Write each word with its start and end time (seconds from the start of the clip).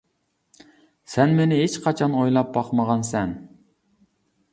سەن 1.15 1.35
مېنى 1.39 1.59
ھېچقاچان 1.59 2.15
ئويلاپ 2.21 2.49
باقمىغان 2.57 3.05
سەن. 3.11 3.37